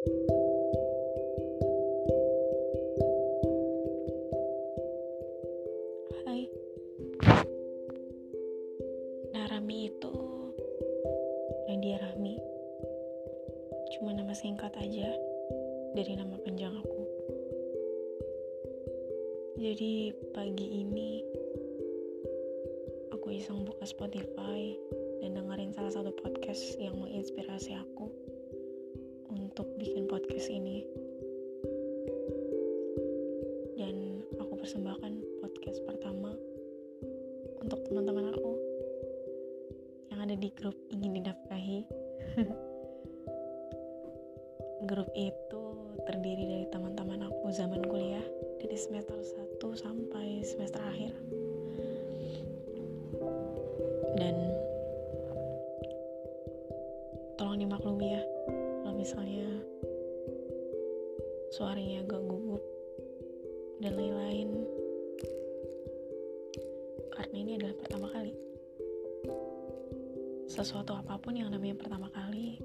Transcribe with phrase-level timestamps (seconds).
[0.00, 0.08] Hai.
[9.36, 10.16] Narami itu
[11.68, 12.40] Nadia Rahmi.
[13.92, 15.12] Cuma nama singkat aja
[15.92, 17.04] Dari nama panjang aku.
[19.60, 21.20] Jadi pagi ini
[23.12, 24.72] Aku iseng buka Spotify
[25.20, 28.29] Dan dengerin salah satu podcast Yang menginspirasi aku
[29.50, 30.86] Untuk bikin podcast ini
[33.74, 35.10] dan aku persembahkan
[35.42, 36.38] podcast pertama
[37.58, 38.54] untuk teman-teman aku
[40.14, 41.82] yang ada di grup ingin dinafkahi.
[44.86, 45.62] grup itu
[46.06, 48.22] terdiri dari teman-teman aku zaman kuliah
[48.62, 51.10] dari semester 1 sampai semester akhir.
[54.14, 54.59] Dan
[59.10, 59.50] misalnya
[61.50, 62.62] suaranya agak gugup
[63.82, 64.54] dan lain-lain.
[67.10, 68.30] Karena ini adalah pertama kali.
[70.46, 72.62] Sesuatu apa pun yang namanya pertama kali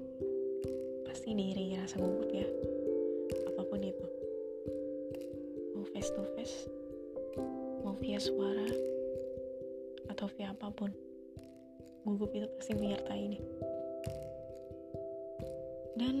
[1.02, 2.46] pasti diiringi rasa gugup ya.
[3.50, 4.06] Apa pun itu.
[5.74, 6.70] Mau face to face
[7.82, 8.70] mau via suara
[10.14, 10.94] atau via apa pun
[12.06, 13.42] gugup itu pasti menyertai ini
[15.96, 16.16] dan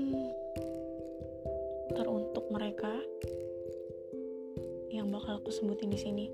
[1.92, 2.92] teruntuk mereka
[4.88, 6.26] yang bakal aku sebutin di sini.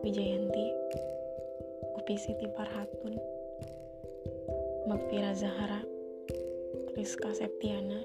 [0.00, 0.66] Wijayanti,
[2.00, 3.20] Upi Siti Parhatun,
[4.88, 5.84] Magfira Zahara,
[6.96, 8.00] Rizka Septiana,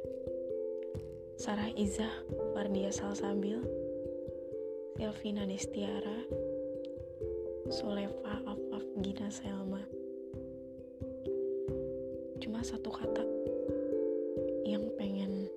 [1.40, 2.12] Sarah Izah,
[2.52, 3.64] Fardia Salsabil,
[5.00, 6.20] Selvina Destiara,
[7.72, 9.82] Sulefa Afaf Gina Selma.
[12.44, 13.24] Cuma satu kata
[14.64, 15.52] yang pengen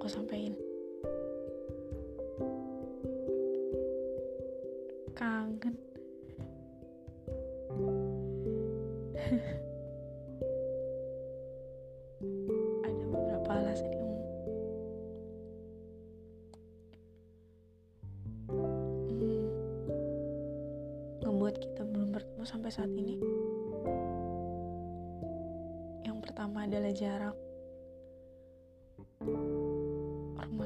[0.00, 0.56] aku sampaikan.
[5.20, 5.76] kangen.
[12.88, 14.16] Ada beberapa alasan yang
[18.48, 19.44] hmm,
[21.20, 23.20] ngebuat kita belum bertemu sampai saat ini.
[26.08, 27.49] Yang pertama adalah jarak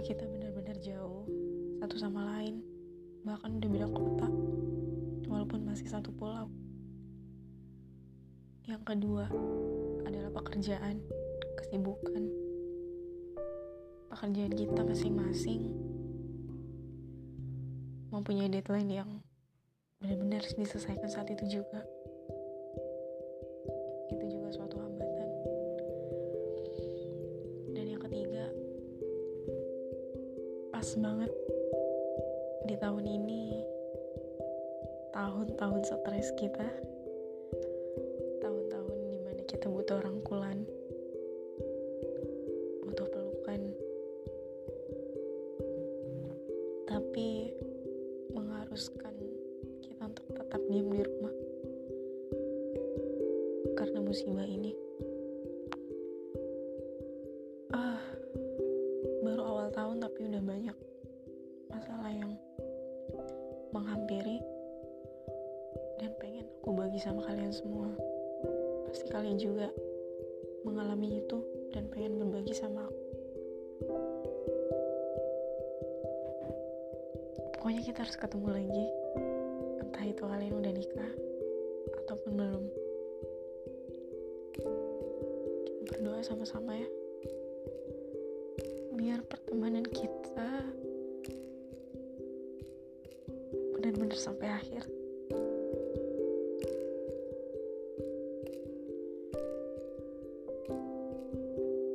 [0.04, 1.25] kita benar-benar jauh
[1.81, 2.60] satu sama lain.
[3.25, 4.28] Bahkan udah beda kota
[5.25, 6.53] walaupun masih satu pulau.
[8.69, 9.32] Yang kedua
[10.04, 11.00] adalah pekerjaan
[11.56, 12.28] kesibukan.
[14.12, 15.72] Pekerjaan kita masing-masing
[18.12, 19.10] mempunyai deadline yang
[20.04, 21.81] benar-benar harus diselesaikan saat itu juga
[30.84, 31.32] pas banget
[32.68, 33.64] di tahun ini.
[35.16, 36.68] Tahun-tahun stres kita.
[38.44, 40.60] Tahun-tahun di mana kita butuh rangkulan.
[42.84, 43.60] Butuh pelukan.
[46.84, 47.56] Tapi
[48.36, 49.16] mengharuskan
[49.80, 51.34] kita untuk tetap diam di rumah.
[53.72, 54.76] Karena musibah ini
[59.24, 60.76] baru awal tahun tapi udah banyak
[61.72, 62.36] masalah yang
[63.72, 64.44] menghampiri
[65.96, 67.88] dan pengen aku bagi sama kalian semua.
[68.84, 69.72] Pasti kalian juga
[70.68, 71.40] mengalami itu
[71.72, 73.02] dan pengen berbagi sama aku.
[77.56, 78.86] Pokoknya kita harus ketemu lagi
[79.80, 81.12] entah itu kalian udah nikah
[82.04, 82.64] ataupun belum.
[84.52, 84.68] Kita
[85.88, 87.03] berdoa sama-sama ya
[89.04, 90.65] biar pertemanan kita
[93.76, 94.81] benar-benar sampai akhir.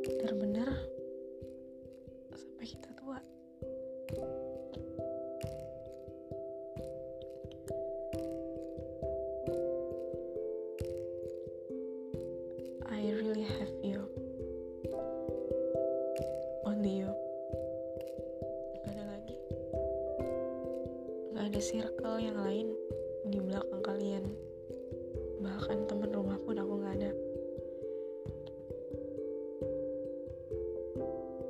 [0.06, 0.49] Benar-benar
[16.80, 17.12] Gak
[18.96, 19.36] ada lagi.
[21.36, 22.72] Gak ada circle yang lain
[23.28, 24.24] di belakang kalian.
[25.44, 27.12] Bahkan teman rumah pun aku gak ada.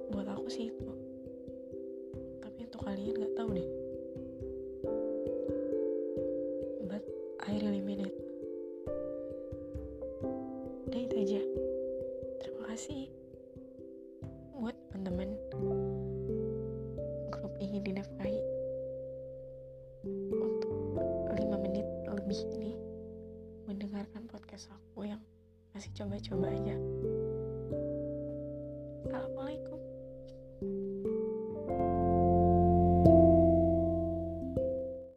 [0.10, 0.90] Buat aku sih itu.
[2.42, 3.70] Tapi untuk kalian gak tahu deh.
[6.90, 7.06] But
[7.46, 8.18] I really mean it.
[10.90, 11.42] Itu aja.
[12.42, 13.08] Terima kasih
[15.09, 15.81] teman-teman.
[17.33, 18.38] Grup ini dinafkahi
[20.38, 20.73] untuk
[21.33, 22.77] 5 menit lebih ini
[23.65, 25.21] mendengarkan podcast aku yang
[25.73, 26.77] masih coba-coba aja.
[29.09, 29.81] Assalamualaikum